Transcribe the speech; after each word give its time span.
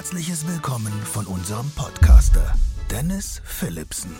herzliches 0.00 0.48
Willkommen 0.48 0.92
von 1.04 1.26
unserem 1.26 1.70
Podcaster 1.72 2.54
Dennis 2.90 3.42
Philipsen. 3.44 4.16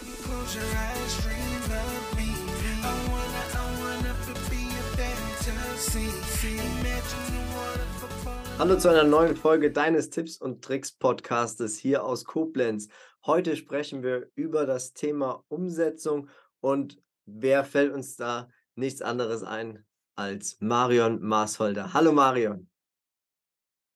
Hallo 8.58 8.77
zu 8.77 8.90
einer 8.90 9.04
neuen 9.04 9.35
Folge 9.35 9.72
deines 9.72 10.11
Tipps 10.11 10.37
und 10.37 10.62
Tricks 10.62 10.93
Podcastes 10.93 11.79
hier 11.79 12.05
aus 12.05 12.27
Koblenz. 12.27 12.89
Heute 13.25 13.57
sprechen 13.57 14.03
wir 14.03 14.29
über 14.35 14.67
das 14.67 14.93
Thema 14.93 15.45
Umsetzung 15.49 16.29
und 16.61 16.99
wer 17.25 17.65
fällt 17.65 17.95
uns 17.95 18.17
da 18.17 18.51
nichts 18.75 19.01
anderes 19.01 19.43
ein 19.43 19.87
als 20.15 20.59
Marion 20.61 21.23
Maasholder. 21.23 21.95
Hallo 21.95 22.12
Marion. 22.12 22.69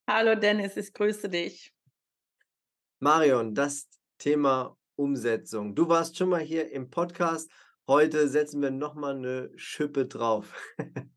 Hallo 0.07 0.34
Dennis, 0.34 0.77
ich 0.77 0.93
grüße 0.93 1.30
dich. 1.30 1.73
Marion, 3.00 3.55
das 3.55 3.88
Thema 4.19 4.77
Umsetzung. 4.97 5.74
Du 5.74 5.88
warst 5.88 6.19
schon 6.19 6.28
mal 6.28 6.42
hier 6.42 6.70
im 6.73 6.91
Podcast. 6.91 7.51
Heute 7.88 8.28
setzen 8.28 8.61
wir 8.61 8.70
nochmal 8.70 9.16
eine 9.16 9.51
Schippe 9.56 10.05
drauf. 10.05 10.55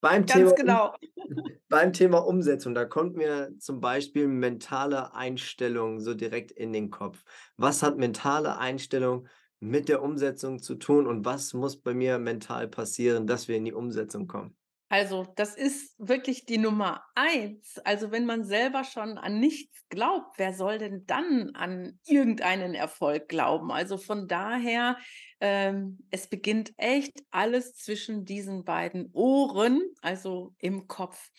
beim, 0.00 0.24
Ganz 0.24 0.32
Thema, 0.32 0.52
genau. 0.54 0.94
beim 1.68 1.92
Thema 1.92 2.20
Umsetzung, 2.26 2.74
da 2.74 2.86
kommt 2.86 3.16
mir 3.16 3.52
zum 3.58 3.80
Beispiel 3.80 4.28
mentale 4.28 5.14
Einstellung 5.14 6.00
so 6.00 6.14
direkt 6.14 6.50
in 6.50 6.72
den 6.72 6.90
Kopf. 6.90 7.22
Was 7.58 7.82
hat 7.82 7.98
mentale 7.98 8.56
Einstellung 8.56 9.28
mit 9.60 9.90
der 9.90 10.02
Umsetzung 10.02 10.62
zu 10.62 10.76
tun 10.76 11.06
und 11.06 11.26
was 11.26 11.52
muss 11.52 11.78
bei 11.78 11.92
mir 11.92 12.18
mental 12.18 12.66
passieren, 12.66 13.26
dass 13.26 13.46
wir 13.46 13.56
in 13.56 13.66
die 13.66 13.74
Umsetzung 13.74 14.26
kommen? 14.26 14.57
Also, 14.90 15.26
das 15.36 15.54
ist 15.54 15.94
wirklich 15.98 16.46
die 16.46 16.56
Nummer 16.56 17.02
eins. 17.14 17.78
Also, 17.84 18.10
wenn 18.10 18.24
man 18.24 18.44
selber 18.44 18.84
schon 18.84 19.18
an 19.18 19.38
nichts 19.38 19.86
glaubt, 19.90 20.38
wer 20.38 20.54
soll 20.54 20.78
denn 20.78 21.04
dann 21.06 21.50
an 21.54 21.98
irgendeinen 22.06 22.74
Erfolg 22.74 23.28
glauben? 23.28 23.70
Also 23.70 23.98
von 23.98 24.28
daher, 24.28 24.96
ähm, 25.40 25.98
es 26.10 26.28
beginnt 26.28 26.72
echt 26.78 27.22
alles 27.30 27.74
zwischen 27.74 28.24
diesen 28.24 28.64
beiden 28.64 29.10
Ohren, 29.12 29.82
also 30.00 30.54
im 30.58 30.86
Kopf. 30.88 31.30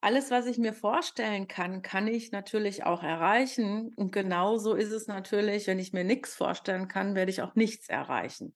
Alles, 0.00 0.30
was 0.30 0.46
ich 0.46 0.58
mir 0.58 0.72
vorstellen 0.72 1.48
kann, 1.48 1.82
kann 1.82 2.06
ich 2.06 2.30
natürlich 2.30 2.84
auch 2.84 3.02
erreichen. 3.02 3.90
Und 3.96 4.12
genauso 4.12 4.74
ist 4.74 4.92
es 4.92 5.06
natürlich, 5.06 5.66
wenn 5.66 5.78
ich 5.78 5.92
mir 5.92 6.04
nichts 6.04 6.34
vorstellen 6.34 6.86
kann, 6.88 7.14
werde 7.14 7.30
ich 7.30 7.42
auch 7.42 7.54
nichts 7.54 7.88
erreichen. 7.88 8.52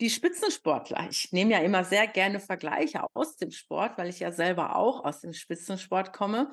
Die 0.00 0.10
Spitzensportler, 0.10 1.08
ich 1.10 1.32
nehme 1.32 1.52
ja 1.52 1.58
immer 1.58 1.82
sehr 1.84 2.06
gerne 2.06 2.38
Vergleiche 2.38 3.04
aus 3.14 3.36
dem 3.36 3.50
Sport, 3.50 3.98
weil 3.98 4.08
ich 4.08 4.20
ja 4.20 4.30
selber 4.30 4.76
auch 4.76 5.04
aus 5.04 5.20
dem 5.20 5.32
Spitzensport 5.32 6.12
komme. 6.12 6.50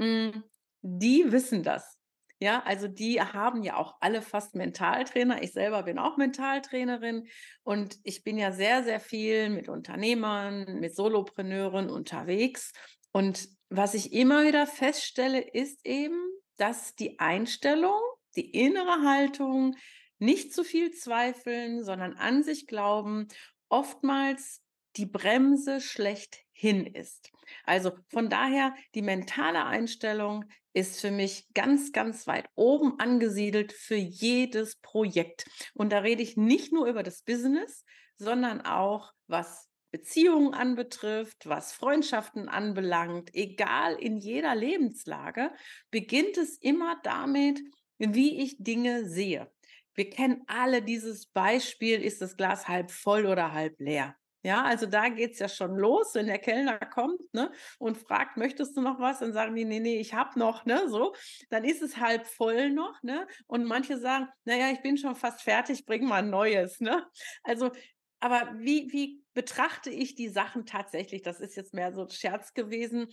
Hm, 0.00 0.42
die 0.80 1.30
wissen 1.30 1.62
das. 1.62 1.98
Ja, 2.40 2.62
also 2.64 2.86
die 2.86 3.20
haben 3.20 3.64
ja 3.64 3.76
auch 3.76 3.96
alle 4.00 4.22
fast 4.22 4.54
Mentaltrainer. 4.54 5.42
Ich 5.42 5.52
selber 5.52 5.82
bin 5.82 5.98
auch 5.98 6.16
Mentaltrainerin 6.16 7.26
und 7.64 7.98
ich 8.04 8.22
bin 8.22 8.38
ja 8.38 8.52
sehr, 8.52 8.84
sehr 8.84 9.00
viel 9.00 9.50
mit 9.50 9.68
Unternehmern, 9.68 10.78
mit 10.78 10.94
Solopreneuren 10.94 11.90
unterwegs. 11.90 12.72
Und 13.10 13.48
was 13.70 13.94
ich 13.94 14.12
immer 14.12 14.44
wieder 14.44 14.66
feststelle, 14.68 15.40
ist 15.40 15.84
eben, 15.84 16.16
dass 16.56 16.94
die 16.94 17.18
Einstellung, 17.18 18.00
die 18.36 18.50
innere 18.50 19.02
Haltung, 19.02 19.74
nicht 20.18 20.52
zu 20.52 20.64
viel 20.64 20.90
zweifeln, 20.90 21.84
sondern 21.84 22.16
an 22.16 22.42
sich 22.42 22.66
glauben, 22.66 23.28
oftmals 23.68 24.62
die 24.96 25.06
Bremse 25.06 25.80
schlechthin 25.80 26.86
ist. 26.86 27.30
Also 27.64 27.92
von 28.08 28.28
daher, 28.28 28.74
die 28.94 29.02
mentale 29.02 29.64
Einstellung 29.64 30.44
ist 30.72 31.00
für 31.00 31.10
mich 31.10 31.46
ganz, 31.54 31.92
ganz 31.92 32.26
weit 32.26 32.46
oben 32.54 32.98
angesiedelt 32.98 33.72
für 33.72 33.96
jedes 33.96 34.76
Projekt. 34.76 35.46
Und 35.74 35.92
da 35.92 35.98
rede 35.98 36.22
ich 36.22 36.36
nicht 36.36 36.72
nur 36.72 36.86
über 36.86 37.02
das 37.02 37.22
Business, 37.22 37.84
sondern 38.16 38.60
auch 38.60 39.12
was 39.26 39.68
Beziehungen 39.90 40.52
anbetrifft, 40.52 41.48
was 41.48 41.72
Freundschaften 41.72 42.48
anbelangt, 42.48 43.30
egal 43.34 43.94
in 43.94 44.18
jeder 44.18 44.54
Lebenslage, 44.54 45.50
beginnt 45.90 46.36
es 46.36 46.58
immer 46.58 47.00
damit, 47.02 47.60
wie 47.98 48.42
ich 48.42 48.56
Dinge 48.58 49.08
sehe. 49.08 49.50
Wir 49.98 50.10
kennen 50.10 50.44
alle 50.46 50.80
dieses 50.80 51.26
Beispiel, 51.26 52.00
ist 52.00 52.22
das 52.22 52.36
Glas 52.36 52.68
halb 52.68 52.92
voll 52.92 53.26
oder 53.26 53.52
halb 53.52 53.80
leer? 53.80 54.14
Ja, 54.44 54.62
also 54.62 54.86
da 54.86 55.08
geht 55.08 55.32
es 55.32 55.40
ja 55.40 55.48
schon 55.48 55.76
los, 55.76 56.14
wenn 56.14 56.28
der 56.28 56.38
Kellner 56.38 56.78
kommt 56.78 57.20
ne, 57.34 57.50
und 57.80 57.98
fragt, 57.98 58.36
möchtest 58.36 58.76
du 58.76 58.80
noch 58.80 59.00
was? 59.00 59.18
Dann 59.18 59.32
sagen 59.32 59.56
die, 59.56 59.64
nee, 59.64 59.80
nee, 59.80 59.98
ich 59.98 60.14
habe 60.14 60.38
noch, 60.38 60.64
ne, 60.66 60.88
so. 60.88 61.16
Dann 61.50 61.64
ist 61.64 61.82
es 61.82 61.96
halb 61.96 62.28
voll 62.28 62.70
noch, 62.70 63.02
ne? 63.02 63.26
Und 63.48 63.64
manche 63.64 63.98
sagen, 63.98 64.28
naja, 64.44 64.70
ich 64.70 64.82
bin 64.82 64.98
schon 64.98 65.16
fast 65.16 65.42
fertig, 65.42 65.84
bring 65.84 66.06
mal 66.06 66.22
ein 66.22 66.30
neues, 66.30 66.78
ne? 66.78 67.04
Also, 67.42 67.72
aber 68.20 68.52
wie, 68.54 68.92
wie 68.92 69.24
betrachte 69.34 69.90
ich 69.90 70.14
die 70.14 70.28
Sachen 70.28 70.64
tatsächlich? 70.64 71.22
Das 71.22 71.40
ist 71.40 71.56
jetzt 71.56 71.74
mehr 71.74 71.92
so 71.92 72.02
ein 72.02 72.10
Scherz 72.10 72.54
gewesen. 72.54 73.08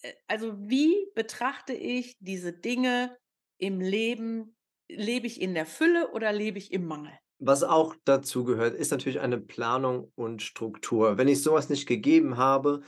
Äh, 0.00 0.14
also, 0.26 0.54
wie 0.58 1.06
betrachte 1.14 1.74
ich 1.74 2.16
diese 2.18 2.54
Dinge 2.54 3.14
im 3.58 3.78
Leben 3.82 4.56
lebe 4.96 5.26
ich 5.26 5.40
in 5.40 5.54
der 5.54 5.66
Fülle 5.66 6.10
oder 6.12 6.32
lebe 6.32 6.58
ich 6.58 6.72
im 6.72 6.86
Mangel? 6.86 7.12
Was 7.38 7.62
auch 7.62 7.94
dazu 8.04 8.44
gehört, 8.44 8.74
ist 8.74 8.90
natürlich 8.90 9.20
eine 9.20 9.38
Planung 9.38 10.12
und 10.14 10.42
Struktur. 10.42 11.16
Wenn 11.16 11.28
ich 11.28 11.42
sowas 11.42 11.70
nicht 11.70 11.86
gegeben 11.86 12.36
habe, 12.36 12.82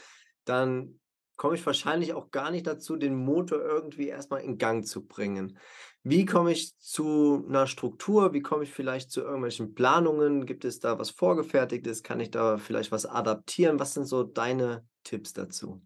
dann 0.44 1.00
komme 1.36 1.54
ich 1.54 1.64
wahrscheinlich 1.64 2.12
auch 2.12 2.30
gar 2.30 2.50
nicht 2.50 2.66
dazu, 2.66 2.96
den 2.96 3.16
Motor 3.16 3.60
irgendwie 3.60 4.08
erstmal 4.08 4.42
in 4.42 4.58
Gang 4.58 4.86
zu 4.86 5.06
bringen. 5.06 5.58
Wie 6.04 6.24
komme 6.24 6.52
ich 6.52 6.76
zu 6.78 7.44
einer 7.48 7.66
Struktur? 7.66 8.32
Wie 8.32 8.42
komme 8.42 8.64
ich 8.64 8.72
vielleicht 8.72 9.10
zu 9.10 9.22
irgendwelchen 9.22 9.74
Planungen? 9.74 10.46
Gibt 10.46 10.64
es 10.64 10.80
da 10.80 10.98
was 10.98 11.10
Vorgefertigtes? 11.10 12.02
Kann 12.02 12.20
ich 12.20 12.30
da 12.30 12.58
vielleicht 12.58 12.92
was 12.92 13.06
adaptieren? 13.06 13.78
Was 13.78 13.94
sind 13.94 14.04
so 14.04 14.22
deine 14.22 14.84
Tipps 15.04 15.32
dazu? 15.32 15.80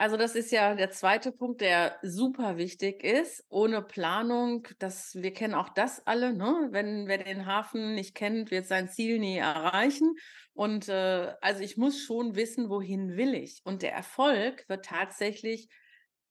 Also 0.00 0.16
das 0.16 0.36
ist 0.36 0.52
ja 0.52 0.76
der 0.76 0.92
zweite 0.92 1.32
Punkt, 1.32 1.60
der 1.60 1.98
super 2.02 2.56
wichtig 2.56 3.02
ist. 3.02 3.44
Ohne 3.48 3.82
Planung, 3.82 4.68
das, 4.78 5.16
wir 5.16 5.32
kennen 5.32 5.54
auch 5.54 5.70
das 5.70 6.06
alle, 6.06 6.32
ne? 6.32 6.68
Wenn 6.70 7.08
wer 7.08 7.18
den 7.18 7.46
Hafen 7.46 7.96
nicht 7.96 8.14
kennt, 8.14 8.52
wird 8.52 8.66
sein 8.66 8.88
Ziel 8.88 9.18
nie 9.18 9.38
erreichen. 9.38 10.14
Und 10.52 10.88
äh, 10.88 11.34
also 11.40 11.62
ich 11.62 11.76
muss 11.76 12.00
schon 12.00 12.36
wissen, 12.36 12.70
wohin 12.70 13.16
will 13.16 13.34
ich. 13.34 13.60
Und 13.64 13.82
der 13.82 13.92
Erfolg 13.92 14.68
wird 14.68 14.84
tatsächlich 14.84 15.68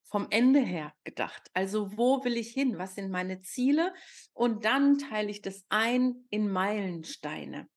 vom 0.06 0.28
Ende 0.30 0.62
her 0.62 0.94
gedacht. 1.04 1.50
Also 1.54 1.98
wo 1.98 2.24
will 2.24 2.38
ich 2.38 2.52
hin? 2.52 2.78
Was 2.78 2.96
sind 2.96 3.12
meine 3.12 3.42
Ziele? 3.42 3.94
Und 4.32 4.64
dann 4.64 4.98
teile 4.98 5.30
ich 5.30 5.42
das 5.42 5.66
ein 5.68 6.26
in 6.30 6.50
Meilensteine. 6.50 7.68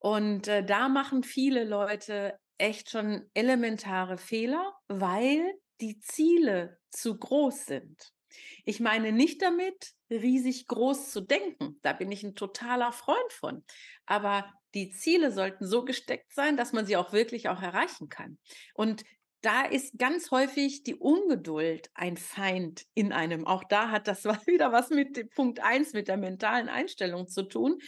Und 0.00 0.48
äh, 0.48 0.64
da 0.64 0.88
machen 0.88 1.22
viele 1.22 1.62
Leute 1.62 2.36
echt 2.58 2.90
schon 2.90 3.28
elementare 3.34 4.18
Fehler, 4.18 4.74
weil 4.88 5.54
die 5.80 5.98
Ziele 6.00 6.78
zu 6.90 7.18
groß 7.18 7.66
sind. 7.66 8.12
Ich 8.64 8.80
meine 8.80 9.12
nicht 9.12 9.42
damit, 9.42 9.92
riesig 10.10 10.66
groß 10.66 11.10
zu 11.10 11.20
denken. 11.20 11.78
Da 11.82 11.92
bin 11.92 12.10
ich 12.10 12.22
ein 12.22 12.34
totaler 12.34 12.92
Freund 12.92 13.32
von. 13.32 13.64
Aber 14.06 14.52
die 14.74 14.90
Ziele 14.90 15.30
sollten 15.32 15.66
so 15.66 15.84
gesteckt 15.84 16.32
sein, 16.32 16.56
dass 16.56 16.72
man 16.72 16.86
sie 16.86 16.96
auch 16.96 17.12
wirklich 17.12 17.48
auch 17.48 17.62
erreichen 17.62 18.08
kann. 18.08 18.38
Und 18.74 19.04
da 19.40 19.66
ist 19.66 19.98
ganz 19.98 20.30
häufig 20.30 20.84
die 20.84 20.94
Ungeduld 20.94 21.90
ein 21.92 22.16
Feind 22.16 22.86
in 22.94 23.12
einem. 23.12 23.46
Auch 23.46 23.62
da 23.64 23.90
hat 23.90 24.08
das 24.08 24.24
wieder 24.46 24.72
was 24.72 24.90
mit 24.90 25.30
Punkt 25.34 25.60
1, 25.60 25.92
mit 25.92 26.08
der 26.08 26.16
mentalen 26.16 26.68
Einstellung 26.68 27.28
zu 27.28 27.42
tun. 27.42 27.78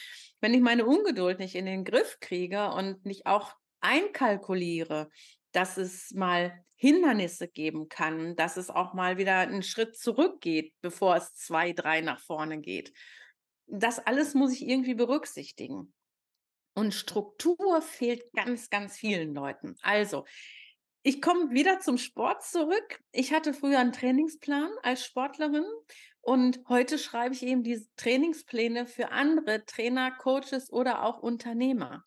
Wenn 0.41 0.53
ich 0.53 0.61
meine 0.61 0.85
Ungeduld 0.85 1.39
nicht 1.39 1.55
in 1.55 1.65
den 1.65 1.85
Griff 1.85 2.19
kriege 2.21 2.71
und 2.73 3.07
nicht 3.07 3.27
auch 3.27 3.55
einkalkuliere, 3.87 5.11
dass 5.53 5.77
es 5.77 6.11
mal 6.13 6.65
Hindernisse 6.75 7.49
geben 7.49 7.89
kann, 7.89 8.37
dass 8.37 8.57
es 8.57 8.69
auch 8.69 8.93
mal 8.93 9.17
wieder 9.17 9.39
einen 9.39 9.63
Schritt 9.63 9.97
zurückgeht, 9.97 10.75
bevor 10.83 11.17
es 11.17 11.35
zwei, 11.35 11.73
drei 11.73 12.03
nach 12.03 12.21
vorne 12.21 12.61
geht. 12.61 12.93
Das 13.67 13.99
alles 13.99 14.35
muss 14.35 14.53
ich 14.53 14.67
irgendwie 14.67 14.95
berücksichtigen. 14.95 15.95
Und 16.75 16.93
Struktur 16.93 17.81
fehlt 17.81 18.31
ganz, 18.35 18.69
ganz 18.69 18.99
vielen 18.99 19.35
Leuten. 19.35 19.77
Also, 19.81 20.27
ich 21.03 21.23
komme 21.23 21.53
wieder 21.53 21.81
zum 21.81 21.97
Sport 21.97 22.43
zurück. 22.43 23.01
Ich 23.13 23.33
hatte 23.33 23.55
früher 23.55 23.79
einen 23.79 23.93
Trainingsplan 23.93 24.71
als 24.83 25.05
Sportlerin 25.05 25.65
und 26.21 26.61
heute 26.69 26.99
schreibe 26.99 27.35
ich 27.35 27.45
eben 27.45 27.63
diese 27.63 27.87
Trainingspläne 27.95 28.87
für 28.87 29.13
andere 29.13 29.65
Trainer, 29.65 30.11
Coaches 30.11 30.71
oder 30.71 31.05
auch 31.05 31.21
Unternehmer. 31.21 32.05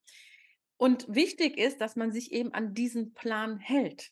Und 0.80 1.14
wichtig 1.14 1.58
ist, 1.58 1.82
dass 1.82 1.98
man 1.98 2.14
sich 2.14 2.32
eben 2.32 2.54
an 2.54 2.74
diesen 2.74 3.14
Plan 3.14 3.60
hält. 3.60 4.12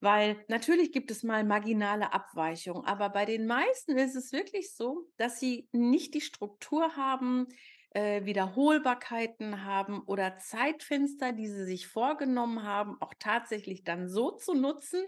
Weil 0.00 0.36
natürlich 0.48 0.92
gibt 0.92 1.10
es 1.10 1.22
mal 1.22 1.44
marginale 1.44 2.12
Abweichungen, 2.12 2.84
aber 2.84 3.08
bei 3.08 3.24
den 3.24 3.46
meisten 3.46 3.96
ist 3.96 4.14
es 4.14 4.30
wirklich 4.30 4.74
so, 4.74 5.08
dass 5.16 5.40
sie 5.40 5.66
nicht 5.72 6.12
die 6.12 6.20
Struktur 6.20 6.94
haben, 6.94 7.46
äh, 7.94 8.26
Wiederholbarkeiten 8.26 9.64
haben 9.64 10.02
oder 10.02 10.36
Zeitfenster, 10.36 11.32
die 11.32 11.48
sie 11.48 11.64
sich 11.64 11.86
vorgenommen 11.86 12.64
haben, 12.64 13.00
auch 13.00 13.14
tatsächlich 13.18 13.82
dann 13.82 14.06
so 14.06 14.32
zu 14.32 14.52
nutzen, 14.52 15.02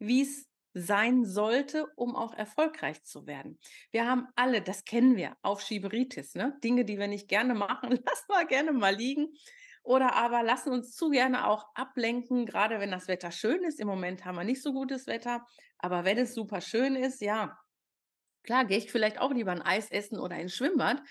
wie 0.00 0.22
es 0.22 0.48
sein 0.74 1.24
sollte, 1.24 1.86
um 1.94 2.16
auch 2.16 2.34
erfolgreich 2.34 3.04
zu 3.04 3.28
werden. 3.28 3.60
Wir 3.92 4.08
haben 4.08 4.26
alle, 4.34 4.62
das 4.62 4.84
kennen 4.84 5.14
wir, 5.14 5.36
Aufschieberitis, 5.42 6.34
ne? 6.34 6.58
Dinge, 6.64 6.84
die 6.84 6.98
wir 6.98 7.06
nicht 7.06 7.28
gerne 7.28 7.54
machen, 7.54 7.90
lassen 8.04 8.26
wir 8.28 8.44
gerne 8.46 8.72
mal 8.72 8.96
liegen. 8.96 9.28
Oder 9.82 10.14
aber 10.14 10.42
lassen 10.42 10.72
uns 10.72 10.94
zu 10.94 11.10
gerne 11.10 11.46
auch 11.46 11.66
ablenken, 11.74 12.46
gerade 12.46 12.80
wenn 12.80 12.90
das 12.90 13.08
Wetter 13.08 13.32
schön 13.32 13.62
ist. 13.64 13.80
Im 13.80 13.88
Moment 13.88 14.24
haben 14.24 14.36
wir 14.36 14.44
nicht 14.44 14.62
so 14.62 14.72
gutes 14.72 15.06
Wetter, 15.06 15.44
aber 15.78 16.04
wenn 16.04 16.18
es 16.18 16.34
super 16.34 16.60
schön 16.60 16.96
ist, 16.96 17.20
ja, 17.20 17.58
klar, 18.42 18.64
gehe 18.64 18.78
ich 18.78 18.92
vielleicht 18.92 19.18
auch 19.18 19.32
lieber 19.32 19.52
ein 19.52 19.62
Eis 19.62 19.90
essen 19.90 20.18
oder 20.18 20.36
ins 20.36 20.54
Schwimmbad. 20.54 21.02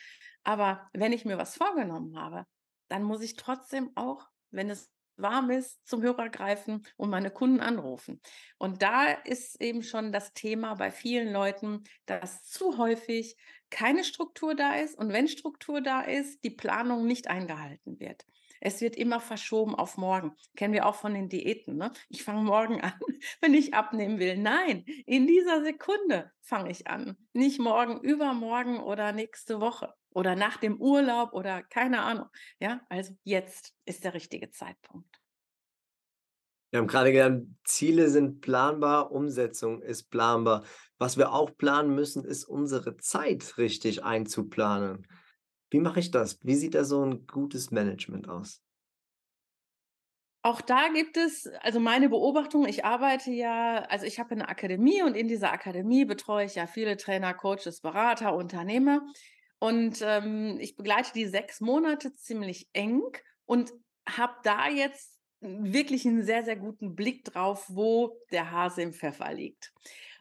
Aber 0.44 0.90
wenn 0.94 1.14
ich 1.14 1.26
mir 1.26 1.38
was 1.38 1.56
vorgenommen 1.56 2.18
habe, 2.18 2.46
dann 2.88 3.04
muss 3.04 3.22
ich 3.22 3.36
trotzdem 3.36 3.92
auch, 3.96 4.28
wenn 4.52 4.70
es 4.70 4.92
warm 5.18 5.50
ist, 5.50 5.86
zum 5.88 6.02
Hörer 6.02 6.30
greifen 6.30 6.86
und 6.96 7.10
meine 7.10 7.30
Kunden 7.30 7.60
anrufen. 7.60 8.22
Und 8.58 8.82
da 8.82 9.12
ist 9.12 9.62
eben 9.62 9.84
schon 9.84 10.12
das 10.12 10.34
Thema 10.34 10.76
bei 10.76 10.92
vielen 10.92 11.32
Leuten, 11.32 11.84
dass 12.06 12.44
zu 12.44 12.78
häufig 12.78 13.36
keine 13.70 14.04
Struktur 14.04 14.56
da 14.56 14.76
ist 14.76 14.98
und 14.98 15.12
wenn 15.12 15.28
Struktur 15.28 15.82
da 15.82 16.02
ist, 16.02 16.44
die 16.44 16.50
Planung 16.52 17.06
nicht 17.06 17.28
eingehalten 17.28 18.00
wird. 18.00 18.26
Es 18.62 18.82
wird 18.82 18.96
immer 18.96 19.20
verschoben 19.20 19.76
auf 19.76 19.98
morgen. 19.98 20.36
Kennen 20.56 20.74
wir 20.74 20.86
auch 20.86 20.96
von 20.96 21.14
den 21.14 21.30
Diäten. 21.30 21.78
Ne? 21.78 21.92
Ich 22.10 22.24
fange 22.24 22.44
morgen 22.44 22.82
an, 22.82 22.94
wenn 23.42 23.54
ich 23.54 23.74
abnehmen 23.74 24.20
will. 24.20 24.38
Nein, 24.38 24.86
in 25.06 25.28
dieser 25.28 25.64
Sekunde 25.64 26.32
fange 26.42 26.72
ich 26.72 26.88
an. 26.88 27.18
Nicht 27.34 27.60
morgen, 27.60 28.02
übermorgen 28.02 28.80
oder 28.80 29.12
nächste 29.12 29.60
Woche 29.60 29.94
oder 30.12 30.36
nach 30.36 30.58
dem 30.58 30.80
Urlaub 30.82 31.34
oder 31.34 31.64
keine 31.64 32.02
Ahnung. 32.02 32.28
Ja, 32.60 32.82
also 32.90 33.14
jetzt 33.24 33.74
ist 33.86 34.04
der 34.04 34.14
richtige 34.14 34.50
Zeitpunkt. 34.52 35.20
Wir 36.72 36.80
haben 36.80 36.88
gerade 36.88 37.12
gelernt, 37.12 37.48
Ziele 37.64 38.10
sind 38.10 38.42
planbar, 38.42 39.12
Umsetzung 39.12 39.82
ist 39.82 40.12
planbar. 40.12 40.64
Was 41.00 41.18
wir 41.18 41.32
auch 41.32 41.58
planen 41.58 41.96
müssen, 41.96 42.24
ist 42.24 42.44
unsere 42.46 42.98
Zeit 42.98 43.58
richtig 43.58 44.04
einzuplanen. 44.04 45.08
Wie 45.70 45.80
mache 45.80 46.00
ich 46.00 46.12
das? 46.12 46.40
Wie 46.44 46.56
sieht 46.56 46.76
da 46.76 46.84
so 46.84 47.06
ein 47.06 47.28
gutes 47.28 47.72
Management 47.72 48.28
aus? 48.28 48.62
Auch 50.42 50.62
da 50.62 50.88
gibt 50.88 51.18
es, 51.18 51.48
also 51.62 51.80
meine 51.82 52.08
Beobachtung, 52.08 52.66
ich 52.66 52.86
arbeite 52.86 53.30
ja, 53.30 53.84
also 53.90 54.06
ich 54.06 54.20
habe 54.20 54.32
eine 54.32 54.48
Akademie 54.48 55.04
und 55.04 55.16
in 55.16 55.28
dieser 55.28 55.52
Akademie 55.52 56.06
betreue 56.06 56.46
ich 56.46 56.56
ja 56.56 56.66
viele 56.66 56.96
Trainer, 56.96 57.34
Coaches, 57.34 57.82
Berater, 57.82 58.34
Unternehmer. 58.34 59.02
Und 59.60 60.02
ähm, 60.02 60.58
ich 60.62 60.78
begleite 60.78 61.12
die 61.14 61.26
sechs 61.26 61.60
Monate 61.60 62.14
ziemlich 62.14 62.70
eng 62.72 63.02
und 63.46 63.74
habe 64.08 64.36
da 64.44 64.70
jetzt 64.70 65.20
wirklich 65.42 66.06
einen 66.06 66.24
sehr, 66.24 66.46
sehr 66.46 66.56
guten 66.56 66.96
Blick 66.96 67.26
drauf, 67.26 67.66
wo 67.68 68.18
der 68.32 68.52
Hase 68.52 68.82
im 68.82 68.94
Pfeffer 68.94 69.34
liegt. 69.34 69.74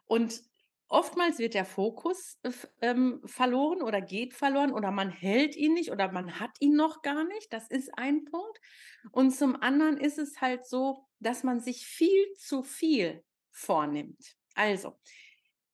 Und 0.07 0.43
oftmals 0.89 1.39
wird 1.39 1.55
der 1.55 1.65
Fokus 1.65 2.39
äh, 2.43 2.51
ähm, 2.81 3.21
verloren 3.25 3.83
oder 3.83 4.01
geht 4.01 4.35
verloren 4.35 4.73
oder 4.73 4.91
man 4.91 5.11
hält 5.11 5.57
ihn 5.57 5.75
nicht 5.75 5.91
oder 5.91 6.11
man 6.11 6.41
hat 6.41 6.51
ihn 6.61 6.75
noch 6.75 7.03
gar 7.03 7.25
nicht. 7.25 7.53
Das 7.53 7.69
ist 7.69 7.91
ein 7.97 8.25
Punkt. 8.25 8.61
Und 9.13 9.33
zum 9.33 9.57
anderen 9.61 9.99
ist 9.99 10.19
es 10.19 10.41
halt 10.41 10.67
so, 10.67 11.07
dass 11.21 11.45
man 11.45 11.61
sich 11.61 11.87
viel 11.87 12.33
zu 12.35 12.63
viel 12.63 13.25
vornimmt. 13.51 14.37
Also, 14.55 14.99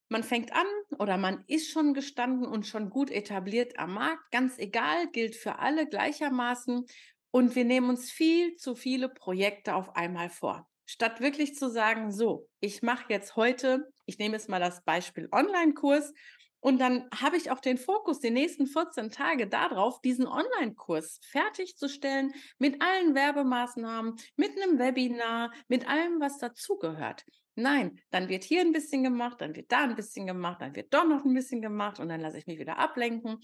man 0.09 0.23
fängt 0.23 0.53
an 0.53 0.67
oder 0.99 1.17
man 1.17 1.45
ist 1.47 1.71
schon 1.71 1.95
gestanden 1.95 2.47
und 2.47 2.67
schon 2.67 2.91
gut 2.91 3.11
etabliert 3.11 3.79
am 3.79 3.95
Markt, 3.95 4.31
ganz 4.31 4.59
egal, 4.59 5.11
gilt 5.11 5.35
für 5.35 5.59
alle 5.59 5.89
gleichermaßen. 5.89 6.87
Und 7.31 7.57
wir 7.57 7.65
nehmen 7.65 7.89
uns 7.89 8.13
viel 8.13 8.55
zu 8.57 8.77
viele 8.77 9.09
Projekte 9.09 9.75
auf 9.75 9.97
einmal 9.97 10.31
vor. 10.31 10.69
Statt 10.87 11.21
wirklich 11.21 11.55
zu 11.55 11.71
sagen, 11.71 12.13
so, 12.13 12.49
ich 12.61 12.83
mache 12.83 13.07
jetzt 13.09 13.37
heute, 13.37 13.89
ich 14.07 14.19
nehme 14.19 14.35
jetzt 14.35 14.49
mal 14.49 14.61
das 14.61 14.83
Beispiel 14.85 15.29
Online-Kurs 15.33 16.13
und 16.65 16.79
dann 16.79 17.09
habe 17.15 17.37
ich 17.37 17.51
auch 17.51 17.61
den 17.61 17.77
Fokus 17.77 18.21
die 18.21 18.31
nächsten 18.31 18.67
14 18.67 19.11
Tage 19.11 19.47
darauf, 19.47 20.01
diesen 20.01 20.27
Online-Kurs 20.27 21.21
fertigzustellen 21.31 22.33
mit 22.59 22.81
allen 22.81 23.15
Werbemaßnahmen, 23.15 24.17
mit 24.37 24.53
einem 24.57 24.79
Webinar, 24.79 25.53
mit 25.69 25.87
allem, 25.87 26.21
was 26.21 26.39
dazugehört. 26.39 27.27
Nein, 27.55 28.01
dann 28.11 28.31
wird 28.31 28.45
hier 28.45 28.63
ein 28.63 28.73
bisschen 28.73 29.05
gemacht, 29.05 29.43
dann 29.43 29.55
wird 29.55 29.71
da 29.71 29.85
ein 29.85 29.95
bisschen 29.95 30.27
gemacht, 30.27 30.63
dann 30.63 30.75
wird 30.75 30.93
doch 30.95 31.07
noch 31.07 31.27
ein 31.27 31.35
bisschen 31.35 31.61
gemacht 31.61 32.01
und 32.01 32.09
dann 32.09 32.23
lasse 32.23 32.39
ich 32.39 32.47
mich 32.47 32.59
wieder 32.59 32.79
ablenken. 32.79 33.41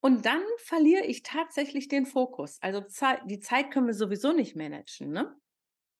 Und 0.00 0.26
dann 0.26 0.42
verliere 0.58 1.06
ich 1.06 1.22
tatsächlich 1.22 1.88
den 1.88 2.04
Fokus. 2.04 2.58
Also 2.60 2.84
die 3.24 3.40
Zeit 3.40 3.70
können 3.70 3.86
wir 3.86 3.94
sowieso 3.94 4.32
nicht 4.32 4.54
managen. 4.54 5.10
Ne? 5.10 5.34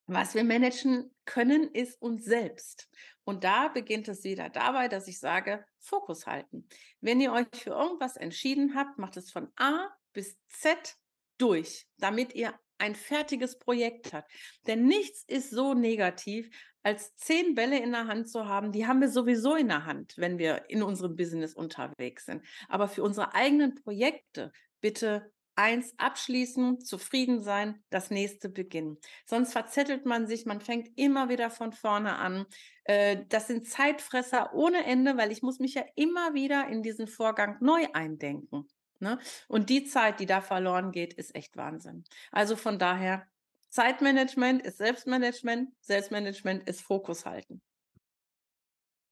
Was 0.07 0.35
wir 0.35 0.45
managen 0.45 1.11
können, 1.25 1.69
ist 1.73 2.01
uns 2.01 2.25
selbst. 2.25 2.89
Und 3.25 3.43
da 3.43 3.69
beginnt 3.69 4.07
es 4.07 4.23
wieder 4.23 4.49
dabei, 4.49 4.87
dass 4.87 5.09
ich 5.09 5.19
sage, 5.19 5.65
Fokus 5.81 6.27
halten. 6.27 6.69
Wenn 7.01 7.21
ihr 7.21 7.33
euch 7.33 7.47
für 7.53 7.71
irgendwas 7.71 8.17
entschieden 8.17 8.77
habt, 8.77 8.99
macht 8.99 9.17
es 9.17 9.33
von 9.33 9.49
A 9.57 9.89
bis 10.13 10.39
Z 10.49 10.97
durch, 11.39 11.87
damit 11.99 12.35
ihr 12.35 12.55
ein 12.79 12.95
fertiges 12.95 13.59
Projekt 13.59 14.13
habt. 14.13 14.31
Denn 14.67 14.87
nichts 14.87 15.25
ist 15.27 15.51
so 15.51 15.75
negativ, 15.75 16.51
als 16.83 17.17
zehn 17.17 17.57
Bälle 17.57 17.81
in 17.81 17.91
der 17.91 18.07
Hand 18.07 18.29
zu 18.29 18.47
haben, 18.47 18.71
die 18.71 18.87
haben 18.87 19.01
wir 19.01 19.09
sowieso 19.09 19.57
in 19.57 19.67
der 19.67 19.87
Hand, 19.87 20.15
wenn 20.19 20.39
wir 20.39 20.71
in 20.71 20.85
unserem 20.85 21.17
Business 21.17 21.53
unterwegs 21.53 22.27
sind. 22.27 22.47
Aber 22.69 22.87
für 22.87 23.03
unsere 23.03 23.35
eigenen 23.35 23.75
Projekte 23.75 24.53
bitte 24.81 25.33
eins 25.57 25.95
abschließen, 25.99 26.81
zufrieden 26.81 27.43
sein, 27.43 27.83
das 27.91 28.11
nächste 28.11 28.49
beginnen. 28.49 28.99
Sonst 29.25 29.53
verzettelt 29.53 30.07
man 30.07 30.27
sich, 30.27 30.47
man 30.47 30.61
fängt 30.61 30.97
immer 30.97 31.29
wieder 31.29 31.51
von 31.51 31.73
vorne 31.73 32.17
an. 32.17 32.47
Äh, 32.85 33.25
das 33.29 33.47
sind 33.49 33.67
Zeitfresser 33.67 34.55
ohne 34.55 34.85
Ende, 34.85 35.17
weil 35.17 35.33
ich 35.33 35.43
muss 35.43 35.59
mich 35.59 35.75
ja 35.75 35.85
immer 35.97 36.35
wieder 36.35 36.69
in 36.69 36.83
diesen 36.83 37.09
Vorgang 37.09 37.57
neu 37.61 37.87
eindenken. 37.95 38.69
Ne? 39.01 39.19
Und 39.49 39.71
die 39.71 39.85
Zeit, 39.85 40.21
die 40.21 40.27
da 40.27 40.41
verloren 40.41 40.93
geht, 40.93 41.15
ist 41.15 41.35
echt 41.35 41.57
Wahnsinn. 41.57 42.05
Also 42.31 42.57
von 42.57 42.79
daher, 42.79 43.27
Zeitmanagement 43.71 44.63
ist 44.63 44.79
Selbstmanagement, 44.79 45.71
Selbstmanagement 45.81 46.69
ist 46.69 46.83
Fokus 46.83 47.27
halten. 47.27 47.61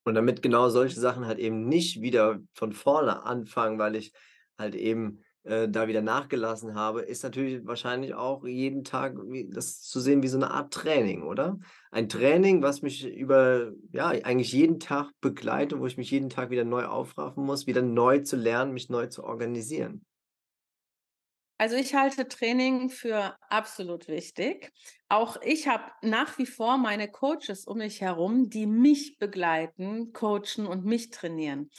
Und 0.04 0.14
damit 0.14 0.42
genau 0.42 0.68
solche 0.68 1.00
Sachen 1.00 1.26
halt 1.26 1.38
eben 1.38 1.66
nicht 1.66 2.02
wieder 2.02 2.40
von 2.52 2.72
vorne 2.72 3.24
anfangen, 3.24 3.78
weil 3.78 3.96
ich 3.96 4.12
halt 4.58 4.74
eben 4.74 5.23
äh, 5.44 5.68
da 5.68 5.88
wieder 5.88 6.02
nachgelassen 6.02 6.74
habe, 6.74 7.02
ist 7.02 7.22
natürlich 7.22 7.66
wahrscheinlich 7.66 8.14
auch 8.14 8.44
jeden 8.44 8.82
Tag 8.82 9.16
das 9.50 9.82
zu 9.82 10.00
sehen 10.00 10.22
wie 10.22 10.28
so 10.28 10.38
eine 10.38 10.50
Art 10.50 10.72
Training, 10.72 11.22
oder? 11.22 11.58
Ein 11.90 12.08
Training, 12.08 12.62
was 12.62 12.82
mich 12.82 13.06
über, 13.06 13.72
ja, 13.92 14.08
eigentlich 14.08 14.52
jeden 14.52 14.80
Tag 14.80 15.10
begleitet, 15.20 15.78
wo 15.78 15.86
ich 15.86 15.96
mich 15.96 16.10
jeden 16.10 16.30
Tag 16.30 16.50
wieder 16.50 16.64
neu 16.64 16.86
aufraffen 16.86 17.44
muss, 17.44 17.66
wieder 17.66 17.82
neu 17.82 18.20
zu 18.20 18.36
lernen, 18.36 18.72
mich 18.72 18.88
neu 18.88 19.06
zu 19.06 19.22
organisieren. 19.24 20.04
Also 21.56 21.76
ich 21.76 21.94
halte 21.94 22.26
Training 22.26 22.90
für 22.90 23.36
absolut 23.48 24.08
wichtig. 24.08 24.72
Auch 25.08 25.40
ich 25.40 25.68
habe 25.68 25.84
nach 26.02 26.36
wie 26.38 26.46
vor 26.46 26.78
meine 26.78 27.08
Coaches 27.08 27.66
um 27.66 27.78
mich 27.78 28.00
herum, 28.00 28.50
die 28.50 28.66
mich 28.66 29.18
begleiten, 29.18 30.12
coachen 30.12 30.66
und 30.66 30.84
mich 30.84 31.10
trainieren. 31.10 31.70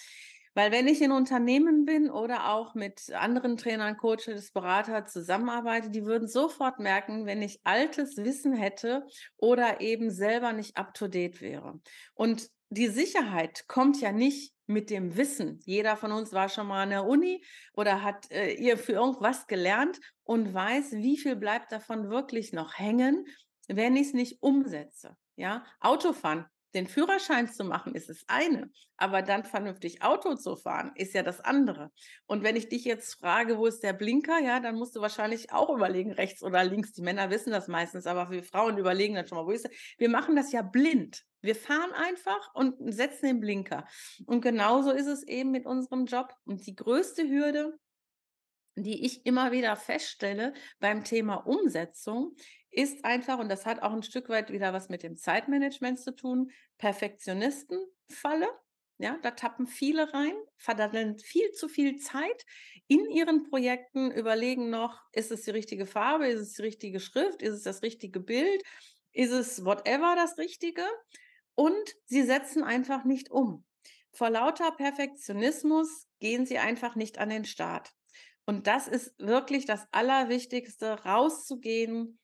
Weil 0.56 0.72
wenn 0.72 0.88
ich 0.88 1.02
in 1.02 1.12
Unternehmen 1.12 1.86
bin 1.86 2.10
oder 2.10 2.50
auch 2.50 2.76
mit 2.76 3.12
anderen 3.12 3.58
Trainern, 3.58 3.98
Coaches, 3.98 4.52
Beratern 4.52 5.06
zusammenarbeite, 5.06 5.90
die 5.90 6.06
würden 6.06 6.30
sofort 6.30 6.80
merken, 6.80 7.26
wenn 7.26 7.42
ich 7.42 7.60
altes 7.66 8.18
Wissen 8.18 8.54
hätte 8.54 9.06
oder 9.36 9.82
eben 9.82 10.10
selber 10.10 10.54
nicht 10.54 10.78
up-to-date 10.78 11.42
wäre. 11.42 11.82
Und 12.14 12.50
die 12.70 12.88
Sicherheit 12.88 13.68
kommt 13.68 14.00
ja 14.00 14.14
nicht 14.14 14.54
mit 14.66 14.90
dem 14.90 15.18
Wissen. 15.18 15.60
Jeder 15.66 15.98
von 15.98 16.14
uns 16.14 16.32
war 16.32 16.48
schon 16.48 16.68
mal 16.68 16.84
an 16.84 16.90
der 16.90 17.06
Uni 17.06 17.44
oder 17.74 18.02
hat 18.02 18.32
äh, 18.32 18.54
ihr 18.54 18.78
für 18.78 18.94
irgendwas 18.94 19.48
gelernt 19.48 20.00
und 20.24 20.54
weiß, 20.54 20.94
wie 20.94 21.18
viel 21.18 21.36
bleibt 21.36 21.72
davon 21.74 22.10
wirklich 22.10 22.54
noch 22.54 22.80
hängen, 22.80 23.26
wenn 23.68 23.96
ich 23.96 24.08
es 24.08 24.14
nicht 24.14 24.42
umsetze. 24.42 25.18
Ja, 25.36 25.66
Autofahren 25.82 26.46
den 26.76 26.88
Führerschein 26.88 27.52
zu 27.52 27.64
machen, 27.64 27.96
ist 27.96 28.10
das 28.10 28.24
eine, 28.28 28.70
aber 28.98 29.22
dann 29.22 29.46
vernünftig 29.46 30.04
Auto 30.04 30.36
zu 30.36 30.56
fahren, 30.56 30.92
ist 30.96 31.14
ja 31.14 31.24
das 31.24 31.40
andere. 31.40 31.92
Und 32.28 32.44
wenn 32.44 32.56
ich 32.56 32.70
dich 32.70 32.84
jetzt 32.84 33.16
frage, 33.16 33.58
wo 33.58 33.66
ist 33.66 33.82
der 33.82 33.94
Blinker, 33.94 34.40
ja, 34.40 34.60
dann 34.60 34.76
musst 34.76 34.96
du 34.96 35.02
wahrscheinlich 35.02 35.52
auch 35.52 35.70
überlegen, 35.70 36.12
rechts 36.12 36.44
oder 36.44 36.64
links. 36.64 36.92
Die 36.92 37.02
Männer 37.02 37.30
wissen 37.30 37.52
das 37.52 37.68
meistens, 37.68 38.06
aber 38.06 38.30
wir 38.30 38.44
Frauen 38.44 38.78
überlegen 38.78 39.16
dann 39.16 39.26
schon 39.26 39.38
mal, 39.38 39.48
wo 39.48 39.52
ist 39.52 39.64
der? 39.64 39.72
Wir 39.98 40.10
machen 40.10 40.36
das 40.36 40.52
ja 40.52 40.62
blind. 40.62 41.24
Wir 41.42 41.56
fahren 41.56 41.92
einfach 41.94 42.54
und 42.54 42.76
setzen 42.94 43.28
den 43.28 43.40
Blinker. 43.40 43.88
Und 44.26 44.42
genauso 44.42 44.92
ist 44.92 45.08
es 45.08 45.24
eben 45.24 45.52
mit 45.52 45.66
unserem 45.66 46.06
Job. 46.06 46.34
Und 46.46 46.66
die 46.66 46.76
größte 46.76 47.28
Hürde, 47.30 47.78
die 48.76 49.06
ich 49.06 49.26
immer 49.26 49.52
wieder 49.52 49.76
feststelle 49.76 50.54
beim 50.80 51.04
Thema 51.04 51.36
Umsetzung, 51.36 52.36
ist 52.76 53.06
einfach, 53.06 53.40
und 53.40 53.50
das 53.50 53.66
hat 53.66 53.82
auch 53.82 53.94
ein 53.94 54.04
Stück 54.04 54.30
weit 54.30 54.52
wieder 54.52 54.74
was 54.74 54.90
mit 54.90 55.02
dem 55.04 55.16
Zeitmanagement 55.16 56.00
zu 56.00 56.16
tun, 56.16 56.52
Perfektionistenfalle. 56.78 58.48
Ja, 58.98 59.18
da 59.22 59.32
tappen 59.32 59.68
viele 59.68 60.14
rein, 60.14 60.36
verdaddeln 60.58 61.20
viel 61.20 61.52
zu 61.52 61.68
viel 61.68 61.98
Zeit 61.98 62.46
in 62.88 63.10
ihren 63.10 63.44
Projekten, 63.44 64.10
überlegen 64.12 64.70
noch, 64.70 65.02
ist 65.12 65.32
es 65.32 65.42
die 65.42 65.52
richtige 65.52 65.86
Farbe, 65.86 66.28
ist 66.28 66.40
es 66.40 66.54
die 66.54 66.62
richtige 66.62 67.02
Schrift, 67.02 67.42
ist 67.42 67.54
es 67.54 67.64
das 67.64 67.82
richtige 67.82 68.22
Bild, 68.22 68.64
ist 69.12 69.32
es 69.32 69.66
whatever 69.66 70.16
das 70.16 70.38
Richtige 70.38 70.86
und 71.56 71.96
sie 72.06 72.24
setzen 72.24 72.64
einfach 72.64 73.04
nicht 73.04 73.32
um. 73.32 73.66
Vor 74.12 74.30
lauter 74.30 74.72
Perfektionismus 74.72 76.08
gehen 76.20 76.46
sie 76.46 76.58
einfach 76.58 76.96
nicht 76.96 77.18
an 77.18 77.30
den 77.30 77.44
Start. 77.44 77.92
Und 78.46 78.68
das 78.68 78.88
ist 78.88 79.14
wirklich 79.18 79.66
das 79.66 79.88
Allerwichtigste, 79.92 81.04
rauszugehen 81.04 82.18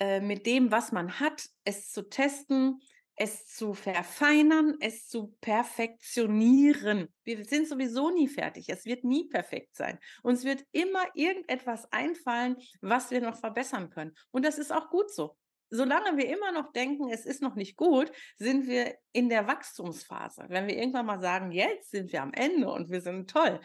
äh, 0.00 0.20
mit 0.20 0.46
dem, 0.46 0.70
was 0.70 0.92
man 0.92 1.20
hat, 1.20 1.48
es 1.64 1.90
zu 1.90 2.08
testen, 2.08 2.80
es 3.18 3.46
zu 3.46 3.74
verfeinern, 3.74 4.76
es 4.80 5.08
zu 5.08 5.34
perfektionieren. 5.40 7.12
Wir 7.24 7.44
sind 7.44 7.66
sowieso 7.66 8.10
nie 8.10 8.28
fertig. 8.28 8.68
Es 8.68 8.84
wird 8.84 9.04
nie 9.04 9.28
perfekt 9.28 9.74
sein. 9.74 9.98
Uns 10.22 10.44
wird 10.44 10.64
immer 10.70 11.04
irgendetwas 11.14 11.90
einfallen, 11.92 12.56
was 12.80 13.10
wir 13.10 13.20
noch 13.20 13.36
verbessern 13.36 13.90
können. 13.90 14.14
Und 14.30 14.44
das 14.44 14.58
ist 14.58 14.72
auch 14.72 14.88
gut 14.88 15.12
so. 15.12 15.36
Solange 15.70 16.16
wir 16.16 16.28
immer 16.28 16.52
noch 16.52 16.72
denken, 16.72 17.10
es 17.10 17.26
ist 17.26 17.42
noch 17.42 17.54
nicht 17.54 17.76
gut, 17.76 18.10
sind 18.36 18.66
wir 18.66 18.96
in 19.12 19.28
der 19.28 19.46
Wachstumsphase. 19.46 20.46
Wenn 20.48 20.66
wir 20.66 20.78
irgendwann 20.78 21.06
mal 21.06 21.20
sagen, 21.20 21.50
jetzt 21.50 21.90
sind 21.90 22.12
wir 22.12 22.22
am 22.22 22.32
Ende 22.32 22.70
und 22.70 22.88
wir 22.88 23.02
sind 23.02 23.28
toll, 23.28 23.60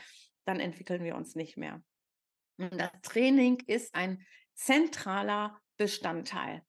dann 0.45 0.59
entwickeln 0.59 1.03
wir 1.03 1.15
uns 1.15 1.35
nicht 1.35 1.57
mehr. 1.57 1.81
Und 2.57 2.77
das 2.77 2.91
Training 3.03 3.63
ist 3.67 3.95
ein 3.95 4.25
zentraler 4.53 5.59
Bestandteil. 5.77 6.63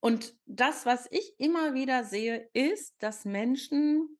Und 0.00 0.36
das, 0.44 0.84
was 0.84 1.08
ich 1.10 1.34
immer 1.38 1.74
wieder 1.74 2.04
sehe, 2.04 2.48
ist, 2.52 2.94
dass 2.98 3.24
Menschen 3.24 4.18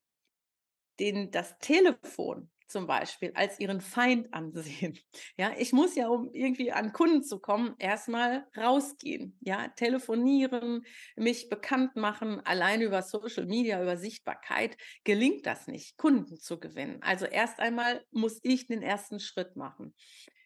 den, 0.98 1.30
das 1.30 1.58
Telefon 1.58 2.50
zum 2.74 2.86
Beispiel 2.86 3.30
als 3.34 3.60
ihren 3.60 3.80
Feind 3.80 4.32
ansehen. 4.32 4.98
Ja, 5.36 5.52
ich 5.58 5.72
muss 5.72 5.94
ja, 5.96 6.08
um 6.08 6.30
irgendwie 6.32 6.72
an 6.72 6.92
Kunden 6.92 7.22
zu 7.22 7.40
kommen, 7.40 7.74
erstmal 7.78 8.46
rausgehen, 8.56 9.36
ja, 9.40 9.68
telefonieren, 9.68 10.84
mich 11.16 11.48
bekannt 11.48 11.96
machen. 11.96 12.40
Allein 12.44 12.80
über 12.80 13.02
Social 13.02 13.46
Media, 13.46 13.82
über 13.82 13.96
Sichtbarkeit 13.96 14.76
gelingt 15.04 15.46
das 15.46 15.66
nicht, 15.66 15.96
Kunden 15.96 16.38
zu 16.38 16.58
gewinnen. 16.58 17.02
Also 17.02 17.26
erst 17.26 17.58
einmal 17.60 18.04
muss 18.10 18.38
ich 18.42 18.66
den 18.66 18.82
ersten 18.82 19.20
Schritt 19.20 19.56
machen. 19.56 19.94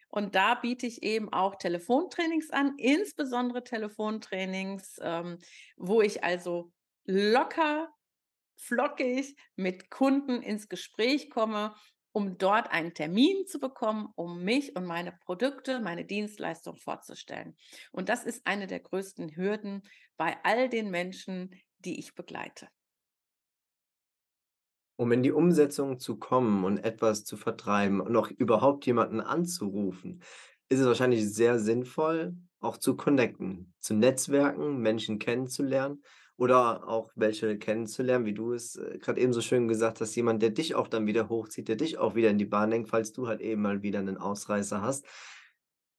Und 0.08 0.34
da 0.34 0.54
biete 0.54 0.86
ich 0.86 1.02
eben 1.02 1.32
auch 1.32 1.56
Telefontrainings 1.56 2.50
an, 2.50 2.74
insbesondere 2.78 3.62
Telefontrainings, 3.62 4.98
ähm, 5.02 5.38
wo 5.76 6.00
ich 6.00 6.24
also 6.24 6.72
locker, 7.04 7.88
flockig 8.56 9.36
mit 9.56 9.90
Kunden 9.90 10.42
ins 10.42 10.68
Gespräch 10.68 11.30
komme, 11.30 11.74
um 12.12 12.38
dort 12.38 12.70
einen 12.72 12.94
Termin 12.94 13.46
zu 13.46 13.60
bekommen, 13.60 14.08
um 14.16 14.42
mich 14.42 14.74
und 14.76 14.86
meine 14.86 15.12
Produkte, 15.12 15.80
meine 15.80 16.04
Dienstleistung 16.04 16.76
vorzustellen. 16.76 17.56
Und 17.92 18.08
das 18.08 18.24
ist 18.24 18.46
eine 18.46 18.66
der 18.66 18.80
größten 18.80 19.36
Hürden 19.36 19.82
bei 20.16 20.36
all 20.42 20.68
den 20.68 20.90
Menschen, 20.90 21.54
die 21.78 22.00
ich 22.00 22.14
begleite. 22.14 22.68
Um 24.98 25.12
in 25.12 25.22
die 25.22 25.30
Umsetzung 25.30 26.00
zu 26.00 26.16
kommen 26.16 26.64
und 26.64 26.78
etwas 26.78 27.24
zu 27.24 27.36
vertreiben 27.36 28.00
und 28.00 28.16
auch 28.16 28.30
überhaupt 28.32 28.84
jemanden 28.84 29.20
anzurufen, 29.20 30.22
ist 30.68 30.80
es 30.80 30.86
wahrscheinlich 30.86 31.32
sehr 31.32 31.60
sinnvoll, 31.60 32.34
auch 32.58 32.78
zu 32.78 32.96
connecten, 32.96 33.72
zu 33.78 33.94
netzwerken, 33.94 34.78
Menschen 34.78 35.20
kennenzulernen 35.20 36.02
oder 36.36 36.88
auch 36.88 37.12
welche 37.14 37.58
kennenzulernen, 37.58 38.24
wie 38.24 38.34
du 38.34 38.52
es 38.52 38.74
äh, 38.74 38.98
gerade 38.98 39.20
eben 39.20 39.32
so 39.32 39.40
schön 39.40 39.68
gesagt 39.68 40.00
hast, 40.00 40.16
jemand, 40.16 40.42
der 40.42 40.50
dich 40.50 40.74
auch 40.74 40.88
dann 40.88 41.06
wieder 41.06 41.28
hochzieht, 41.28 41.68
der 41.68 41.76
dich 41.76 41.98
auch 41.98 42.16
wieder 42.16 42.30
in 42.30 42.38
die 42.38 42.44
Bahn 42.44 42.70
lenkt, 42.70 42.88
falls 42.88 43.12
du 43.12 43.28
halt 43.28 43.40
eben 43.40 43.62
mal 43.62 43.82
wieder 43.82 44.00
einen 44.00 44.18
Ausreißer 44.18 44.82
hast. 44.82 45.06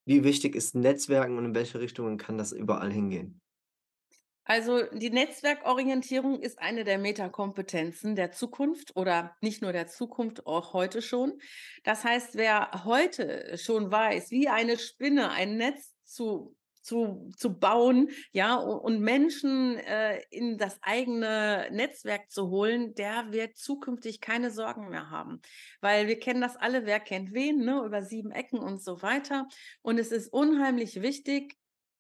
Wie 0.06 0.26
wichtig 0.26 0.56
ist 0.56 0.76
Netzwerken 0.76 1.38
und 1.38 1.46
in 1.46 1.56
welche 1.56 1.80
Richtungen 1.80 2.18
kann 2.18 2.38
das 2.38 2.52
überall 2.52 2.92
hingehen? 2.92 3.40
Also 4.50 4.82
die 4.94 5.12
Netzwerkorientierung 5.12 6.42
ist 6.42 6.58
eine 6.58 6.84
der 6.84 6.98
Metakompetenzen 6.98 8.16
der 8.16 8.32
Zukunft 8.32 8.96
oder 8.96 9.36
nicht 9.42 9.62
nur 9.62 9.74
der 9.74 9.86
Zukunft, 9.86 10.48
auch 10.48 10.74
heute 10.74 11.04
schon. 11.04 11.40
Das 11.84 12.04
heißt, 12.04 12.34
wer 12.34 12.84
heute 12.84 13.60
schon 13.60 13.92
weiß, 13.92 14.32
wie 14.32 14.48
eine 14.50 14.80
Spinne 14.80 15.30
ein 15.30 15.58
Netz 15.58 15.94
zu 16.04 16.56
zu, 16.82 17.30
zu 17.38 17.60
bauen, 17.60 18.10
ja, 18.32 18.56
und 18.56 19.02
Menschen 19.02 19.78
äh, 19.78 20.24
in 20.32 20.58
das 20.58 20.80
eigene 20.82 21.68
Netzwerk 21.72 22.32
zu 22.32 22.50
holen, 22.50 22.96
der 22.96 23.32
wird 23.32 23.56
zukünftig 23.58 24.22
keine 24.22 24.50
Sorgen 24.50 24.90
mehr 24.90 25.12
haben. 25.12 25.42
Weil 25.82 26.08
wir 26.08 26.18
kennen 26.20 26.42
das 26.42 26.56
alle, 26.56 26.88
wer 26.88 27.00
kennt 27.00 27.34
wen, 27.34 27.60
ne, 27.60 27.84
über 27.86 28.02
sieben 28.02 28.32
Ecken 28.32 28.58
und 28.58 28.82
so 28.82 29.04
weiter. 29.04 29.48
Und 29.84 30.00
es 30.00 30.12
ist 30.12 30.34
unheimlich 30.34 31.04
wichtig, 31.04 31.60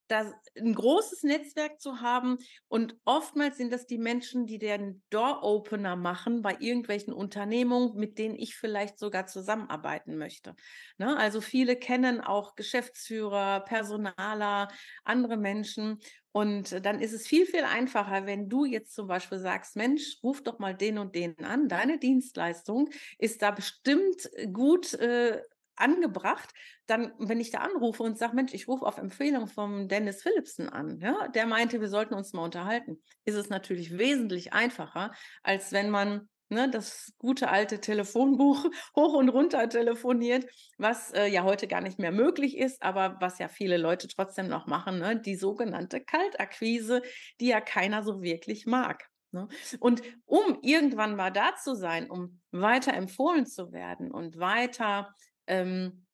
das, 0.09 0.27
ein 0.57 0.73
großes 0.73 1.23
Netzwerk 1.23 1.79
zu 1.79 2.01
haben. 2.01 2.37
Und 2.67 2.97
oftmals 3.05 3.57
sind 3.57 3.71
das 3.71 3.85
die 3.85 3.97
Menschen, 3.97 4.45
die 4.45 4.57
den 4.57 5.01
Door-Opener 5.09 5.95
machen 5.95 6.41
bei 6.41 6.57
irgendwelchen 6.59 7.13
Unternehmungen, 7.13 7.95
mit 7.95 8.17
denen 8.17 8.35
ich 8.35 8.55
vielleicht 8.55 8.99
sogar 8.99 9.27
zusammenarbeiten 9.27 10.17
möchte. 10.17 10.55
Ne? 10.97 11.15
Also 11.17 11.41
viele 11.41 11.75
kennen 11.75 12.21
auch 12.21 12.55
Geschäftsführer, 12.55 13.61
Personaler, 13.61 14.69
andere 15.03 15.37
Menschen. 15.37 15.99
Und 16.31 16.85
dann 16.85 16.99
ist 16.99 17.13
es 17.13 17.27
viel, 17.27 17.45
viel 17.45 17.63
einfacher, 17.63 18.25
wenn 18.25 18.49
du 18.49 18.65
jetzt 18.65 18.93
zum 18.93 19.07
Beispiel 19.07 19.39
sagst, 19.39 19.75
Mensch, 19.75 20.17
ruf 20.23 20.43
doch 20.43 20.59
mal 20.59 20.75
den 20.75 20.97
und 20.97 21.15
den 21.15 21.37
an. 21.43 21.67
Deine 21.67 21.97
Dienstleistung 21.97 22.89
ist 23.17 23.41
da 23.41 23.51
bestimmt 23.51 24.29
gut 24.53 24.93
äh, 24.93 25.41
angebracht, 25.79 26.49
dann, 26.87 27.13
wenn 27.19 27.39
ich 27.39 27.51
da 27.51 27.59
anrufe 27.59 28.03
und 28.03 28.17
sage, 28.17 28.35
Mensch, 28.35 28.53
ich 28.53 28.67
rufe 28.67 28.85
auf 28.85 28.97
Empfehlung 28.97 29.47
von 29.47 29.87
Dennis 29.87 30.21
Philipsen 30.23 30.69
an, 30.69 30.99
ja, 30.99 31.27
der 31.29 31.45
meinte, 31.45 31.81
wir 31.81 31.89
sollten 31.89 32.13
uns 32.13 32.33
mal 32.33 32.43
unterhalten, 32.43 33.01
ist 33.25 33.35
es 33.35 33.49
natürlich 33.49 33.97
wesentlich 33.97 34.53
einfacher, 34.53 35.11
als 35.43 35.71
wenn 35.71 35.89
man 35.89 36.27
ne, 36.49 36.69
das 36.69 37.13
gute 37.17 37.49
alte 37.49 37.79
Telefonbuch 37.79 38.65
hoch 38.95 39.13
und 39.13 39.29
runter 39.29 39.67
telefoniert, 39.69 40.45
was 40.77 41.11
äh, 41.13 41.27
ja 41.27 41.43
heute 41.43 41.67
gar 41.67 41.81
nicht 41.81 41.99
mehr 41.99 42.11
möglich 42.11 42.57
ist, 42.57 42.81
aber 42.81 43.17
was 43.19 43.39
ja 43.39 43.47
viele 43.47 43.77
Leute 43.77 44.07
trotzdem 44.07 44.47
noch 44.47 44.67
machen, 44.67 44.99
ne, 44.99 45.19
die 45.19 45.35
sogenannte 45.35 46.01
Kaltakquise, 46.01 47.01
die 47.39 47.47
ja 47.47 47.61
keiner 47.61 48.03
so 48.03 48.21
wirklich 48.21 48.65
mag. 48.65 49.05
Ne? 49.31 49.47
Und 49.79 50.01
um 50.25 50.57
irgendwann 50.61 51.15
mal 51.15 51.31
da 51.31 51.55
zu 51.55 51.75
sein, 51.75 52.09
um 52.09 52.41
weiter 52.51 52.93
empfohlen 52.93 53.45
zu 53.45 53.71
werden 53.71 54.11
und 54.11 54.39
weiter 54.39 55.13
ähm, 55.49 56.05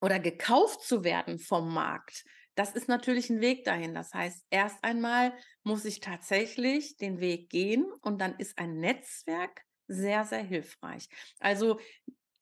oder 0.00 0.20
gekauft 0.20 0.82
zu 0.82 1.02
werden 1.02 1.38
vom 1.38 1.72
Markt, 1.72 2.24
das 2.54 2.72
ist 2.72 2.88
natürlich 2.88 3.30
ein 3.30 3.40
Weg 3.40 3.64
dahin. 3.64 3.94
Das 3.94 4.12
heißt, 4.14 4.44
erst 4.50 4.82
einmal 4.82 5.36
muss 5.64 5.84
ich 5.84 6.00
tatsächlich 6.00 6.96
den 6.96 7.18
Weg 7.20 7.50
gehen 7.50 7.84
und 8.00 8.20
dann 8.20 8.36
ist 8.38 8.58
ein 8.58 8.78
Netzwerk 8.78 9.62
sehr, 9.88 10.24
sehr 10.24 10.42
hilfreich. 10.42 11.08
Also 11.40 11.80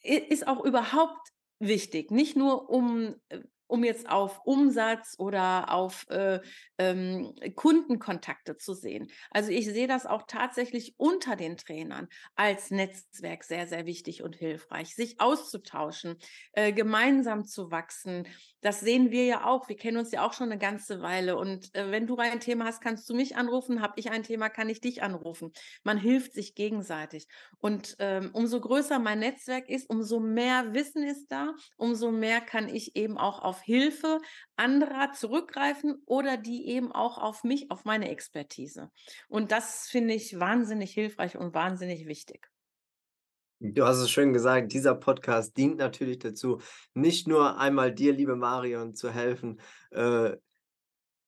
ist 0.02 0.46
auch 0.46 0.64
überhaupt 0.64 1.28
wichtig, 1.58 2.11
nicht 2.11 2.37
nur 2.37 2.68
um 2.68 3.16
äh, 3.28 3.40
um 3.73 3.85
jetzt 3.85 4.09
auf 4.11 4.41
Umsatz 4.45 5.14
oder 5.17 5.73
auf 5.73 6.07
äh, 6.11 6.41
ähm, 6.76 7.35
Kundenkontakte 7.57 8.59
zu 8.59 8.75
sehen. 8.75 9.11
Also 9.31 9.50
ich 9.50 9.64
sehe 9.64 9.87
das 9.88 10.05
auch 10.05 10.25
tatsächlich 10.26 10.95
unter 10.99 11.37
den 11.37 11.57
Trainern 11.57 12.09
als 12.35 12.71
Netzwerk 12.71 13.45
sehr, 13.45 13.67
sehr 13.67 13.87
wichtig 13.87 14.23
und 14.23 14.37
hilfreich, 14.37 14.95
sich 14.95 15.21
auszutauschen, 15.21 16.19
äh, 16.52 16.75
gemeinsam 16.75 17.47
zu 17.47 17.71
wachsen. 17.71 18.29
Das 18.61 18.81
sehen 18.81 19.11
wir 19.11 19.25
ja 19.25 19.47
auch. 19.47 19.71
Wir 19.71 19.76
kennen 19.76 19.97
uns 19.97 20.12
ja 20.12 20.26
auch 20.26 20.35
schon 20.35 20.52
eine 20.52 20.59
ganze 20.59 21.00
Weile. 21.00 21.38
Und 21.38 21.75
äh, 21.75 21.91
wenn 21.91 22.07
du 22.07 22.17
ein 22.17 22.41
Thema 22.41 22.67
hast, 22.67 22.83
kannst 22.83 23.09
du 23.09 23.14
mich 23.14 23.37
anrufen. 23.37 23.81
Habe 23.81 23.95
ich 23.97 24.11
ein 24.11 24.23
Thema, 24.23 24.50
kann 24.50 24.69
ich 24.69 24.83
dich 24.83 25.02
anrufen. 25.02 25.50
Man 25.83 25.97
hilft 25.97 26.35
sich 26.35 26.55
gegenseitig. 26.55 27.26
Und 27.59 27.97
ähm, 28.00 28.31
umso 28.35 28.61
größer 28.61 28.99
mein 28.99 29.21
Netzwerk 29.21 29.71
ist, 29.71 29.88
umso 29.88 30.21
mehr 30.21 30.75
Wissen 30.75 31.02
ist 31.02 31.33
da, 31.33 31.55
umso 31.76 32.11
mehr 32.11 32.43
kann 32.43 32.69
ich 32.69 32.97
eben 32.97 33.17
auch 33.17 33.41
auf 33.41 33.62
Hilfe 33.62 34.19
anderer 34.57 35.12
zurückgreifen 35.12 36.02
oder 36.07 36.37
die 36.37 36.66
eben 36.69 36.92
auch 36.92 37.19
auf 37.19 37.45
mich, 37.45 37.71
auf 37.71 37.85
meine 37.85 38.11
Expertise. 38.11 38.90
Und 39.28 39.52
das 39.52 39.88
finde 39.88 40.14
ich 40.14 40.38
wahnsinnig 40.38 40.92
hilfreich 40.92 41.37
und 41.37 41.54
wahnsinnig 41.54 42.07
wichtig. 42.07 42.49
Du 43.64 43.85
hast 43.85 43.99
es 43.99 44.11
schön 44.11 44.33
gesagt, 44.33 44.73
dieser 44.73 44.97
Podcast 44.97 45.57
dient 45.57 45.76
natürlich 45.76 46.19
dazu, 46.19 46.61
nicht 46.95 47.28
nur 47.28 47.61
einmal 47.61 47.95
dir, 47.95 48.12
liebe 48.12 48.35
Marion, 48.35 48.97
zu 48.97 49.09
helfen, 49.09 49.61
äh, 49.92 50.33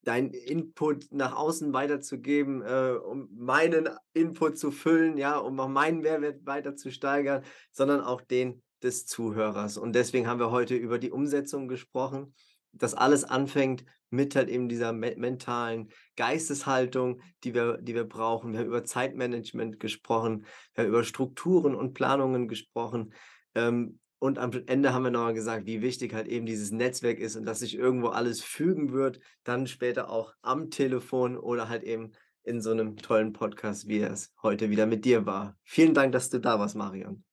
deinen 0.03 0.33
Input 0.33 1.12
nach 1.12 1.37
außen 1.37 1.73
weiterzugeben, 1.73 2.62
äh, 2.62 2.99
um 3.00 3.29
meinen 3.37 3.88
Input 4.14 4.59
zu 4.59 4.73
füllen, 4.73 5.17
ja, 5.17 5.38
um 5.38 5.61
auch 5.61 5.69
meinen 5.69 6.00
Mehrwert 6.00 6.45
weiter 6.45 6.75
zu 6.75 6.91
steigern, 6.91 7.45
sondern 7.71 8.00
auch 8.00 8.21
den 8.21 8.63
des 8.85 9.07
Zuhörers. 9.07 9.76
Und 9.79 9.95
deswegen 9.95 10.26
haben 10.26 10.38
wir 10.38 10.50
heute 10.50 10.76
über 10.76 10.99
die 10.99 11.11
Umsetzung 11.11 11.69
gesprochen. 11.69 12.35
Das 12.73 12.95
alles 12.95 13.25
anfängt 13.25 13.85
mit 14.11 14.37
halt 14.37 14.49
eben 14.49 14.69
dieser 14.69 14.93
me 14.93 15.14
mentalen 15.17 15.91
Geisteshaltung, 16.17 17.21
die 17.43 17.55
wir, 17.55 17.79
die 17.79 17.95
wir 17.95 18.05
brauchen. 18.05 18.53
Wir 18.53 18.61
haben 18.61 18.67
über 18.67 18.85
Zeitmanagement 18.85 19.81
gesprochen, 19.81 20.47
wir 20.75 20.85
haben 20.85 20.91
über 20.91 21.05
Strukturen 21.05 21.75
und 21.75 21.95
Planungen 21.95 22.49
gesprochen. 22.49 23.12
Ähm, 23.55 23.99
und 24.19 24.38
am 24.38 24.53
Ende 24.67 24.95
haben 24.95 25.03
wir 25.03 25.11
nochmal 25.11 25.35
gesagt, 25.35 25.67
wie 25.67 25.83
wichtig 25.83 26.14
halt 26.14 26.29
eben 26.29 26.47
dieses 26.47 26.71
Netzwerk 26.71 27.19
ist 27.19 27.37
und 27.37 27.45
dass 27.45 27.59
sich 27.61 27.75
irgendwo 27.75 28.09
alles 28.09 28.43
fügen 28.43 28.93
wird, 28.93 29.21
dann 29.43 29.67
später 29.67 30.09
auch 30.09 30.35
am 30.41 30.71
Telefon 30.71 31.37
oder 31.37 31.69
halt 31.69 31.83
eben 31.83 32.12
in 32.43 32.61
so 32.61 32.71
einem 32.71 32.97
tollen 32.97 33.33
Podcast, 33.33 33.88
wie 33.88 34.00
es 34.00 34.33
heute 34.43 34.71
wieder 34.71 34.87
mit 34.87 35.05
dir 35.05 35.26
war. 35.26 35.57
Vielen 35.62 35.95
Dank, 35.95 36.12
dass 36.12 36.31
du 36.31 36.38
da 36.38 36.59
warst, 36.59 36.76
Marion. 36.76 37.25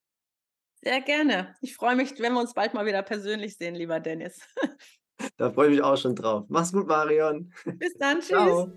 Sehr 0.83 1.01
gerne. 1.01 1.55
Ich 1.61 1.75
freue 1.75 1.95
mich, 1.95 2.19
wenn 2.19 2.33
wir 2.33 2.39
uns 2.39 2.53
bald 2.53 2.73
mal 2.73 2.85
wieder 2.85 3.03
persönlich 3.03 3.55
sehen, 3.57 3.75
lieber 3.75 4.00
Dennis. 4.00 4.39
Da 5.38 5.51
freue 5.51 5.67
ich 5.67 5.75
mich 5.75 5.83
auch 5.83 5.97
schon 5.97 6.15
drauf. 6.15 6.45
Mach's 6.50 6.71
gut, 6.71 6.88
Marion. 6.88 7.53
Bis 7.77 7.93
dann. 7.93 8.19
Tschüss. 8.21 8.29
Ciao. 8.29 8.71